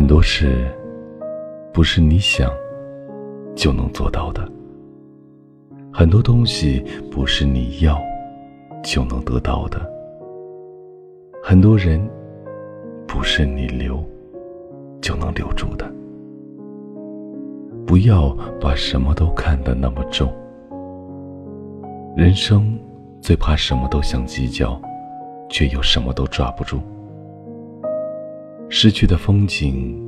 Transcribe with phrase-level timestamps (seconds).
[0.00, 0.66] 很多事
[1.74, 2.50] 不是你想
[3.54, 4.50] 就能做到的，
[5.92, 8.00] 很多东西不是你要
[8.82, 9.78] 就能得到的，
[11.44, 12.00] 很多人
[13.06, 14.02] 不是你留
[15.02, 15.86] 就能留住的。
[17.86, 20.32] 不要把什么都看得那么重。
[22.16, 22.74] 人生
[23.20, 24.80] 最怕什么都想计较，
[25.50, 26.80] 却又什么都抓不住。
[28.72, 30.00] 失去的风景，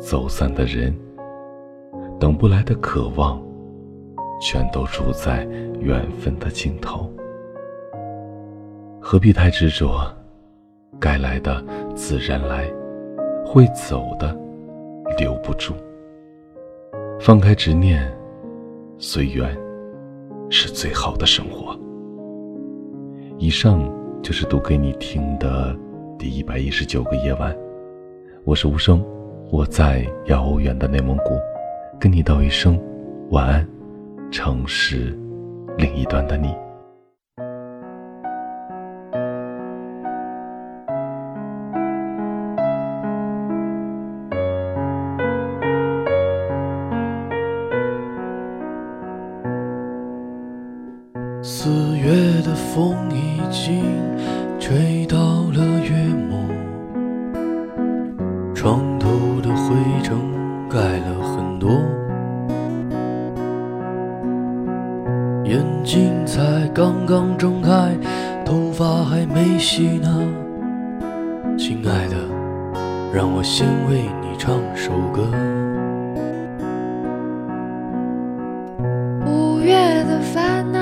[0.00, 0.96] 走散的人，
[2.18, 3.38] 等不来的渴望，
[4.40, 5.44] 全都住在
[5.78, 7.12] 缘分的尽头。
[8.98, 10.10] 何必太执着？
[10.98, 11.62] 该来的
[11.94, 12.64] 自然来，
[13.44, 14.34] 会走的
[15.18, 15.74] 留不住。
[17.20, 18.10] 放开执念，
[18.96, 19.54] 随缘，
[20.48, 21.78] 是最好的生活。
[23.36, 23.86] 以上
[24.22, 25.76] 就是读给你听的
[26.18, 27.54] 第一百一十九个夜晚。
[28.44, 29.02] 我是无声，
[29.52, 31.38] 我在遥远的内蒙古，
[32.00, 32.78] 跟你道一声
[33.30, 33.66] 晚安，
[34.32, 35.16] 城市
[35.78, 36.52] 另一端的你。
[51.40, 53.84] 四月的风已经
[54.58, 55.16] 吹到
[55.52, 55.92] 了月
[56.28, 56.51] 末。
[66.74, 67.94] 刚刚睁开，
[68.46, 70.08] 头发还没洗呢。
[71.58, 72.16] 亲爱的，
[73.12, 75.22] 让我先为你唱首歌。
[79.26, 80.81] 五月的烦恼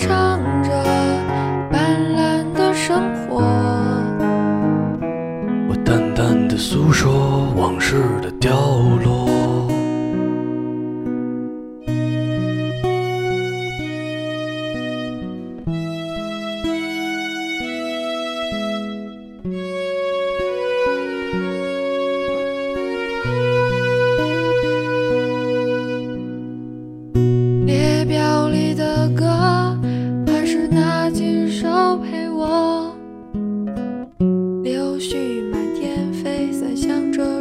[0.00, 0.70] 唱着
[1.70, 3.42] 斑斓的生活，
[5.68, 8.56] 我淡淡的诉说往事的掉
[9.04, 9.29] 落。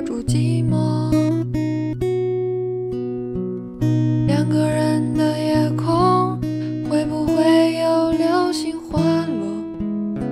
[0.10, 1.12] 不寂寞，
[4.26, 6.36] 两个人的夜空，
[6.90, 9.46] 会不会有流星滑落？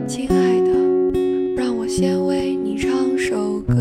[0.07, 0.71] 亲爱的，
[1.55, 3.75] 让我先为你唱首歌。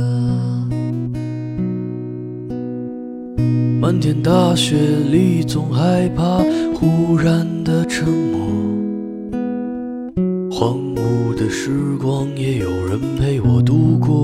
[3.81, 4.77] 漫天大雪
[5.11, 6.41] 里，总害怕
[6.75, 8.47] 忽然的沉默。
[10.51, 14.16] 荒芜的时光，也有人陪我度过。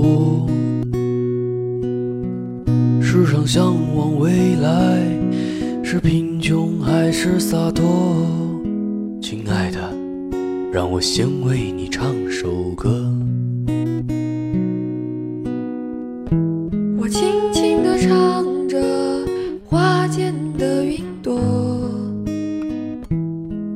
[3.45, 5.03] 向往未来，
[5.83, 7.83] 是贫穷还是洒脱？
[9.21, 9.79] 亲爱的，
[10.71, 12.89] 让我先为你唱首歌。
[16.97, 18.81] 我轻轻地唱着
[19.65, 21.35] 花间的云朵，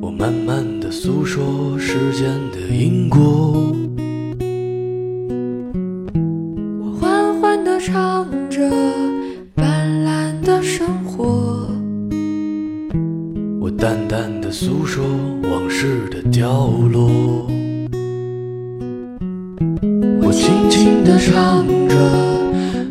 [0.00, 3.74] 我慢慢的诉说时间的因果。
[6.80, 8.68] 我缓缓的唱着
[10.48, 11.68] 的生活，
[13.60, 15.04] 我淡淡的诉说
[15.42, 17.10] 往事的凋落。
[20.22, 21.94] 我轻轻的唱着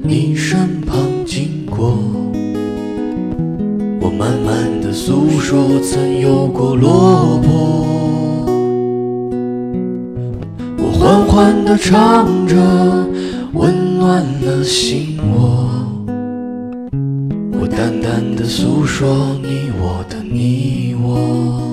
[0.03, 1.97] 你身旁经过。
[4.01, 8.37] 我慢慢的诉说曾有过落魄，
[10.77, 12.55] 我缓缓的唱着，
[13.53, 15.76] 温暖了心窝。
[17.67, 21.66] 淡淡的诉说你我的你我。